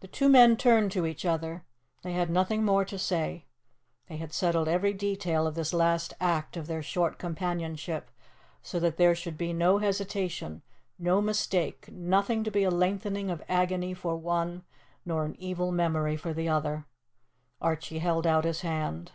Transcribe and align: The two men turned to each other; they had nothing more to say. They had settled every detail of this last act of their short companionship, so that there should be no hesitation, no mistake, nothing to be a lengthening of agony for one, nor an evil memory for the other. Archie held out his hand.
The 0.00 0.08
two 0.08 0.30
men 0.30 0.56
turned 0.56 0.90
to 0.92 1.04
each 1.04 1.26
other; 1.26 1.66
they 2.00 2.12
had 2.12 2.30
nothing 2.30 2.64
more 2.64 2.86
to 2.86 2.98
say. 2.98 3.44
They 4.08 4.16
had 4.16 4.32
settled 4.32 4.66
every 4.66 4.94
detail 4.94 5.46
of 5.46 5.56
this 5.56 5.74
last 5.74 6.14
act 6.20 6.56
of 6.56 6.68
their 6.68 6.82
short 6.82 7.18
companionship, 7.18 8.10
so 8.62 8.80
that 8.80 8.96
there 8.96 9.14
should 9.14 9.36
be 9.36 9.52
no 9.52 9.76
hesitation, 9.76 10.62
no 10.98 11.20
mistake, 11.20 11.86
nothing 11.92 12.44
to 12.44 12.50
be 12.50 12.62
a 12.64 12.70
lengthening 12.70 13.30
of 13.30 13.44
agony 13.46 13.92
for 13.92 14.16
one, 14.16 14.64
nor 15.04 15.26
an 15.26 15.36
evil 15.38 15.70
memory 15.70 16.16
for 16.16 16.32
the 16.32 16.48
other. 16.48 16.86
Archie 17.60 17.98
held 17.98 18.26
out 18.26 18.44
his 18.46 18.62
hand. 18.62 19.12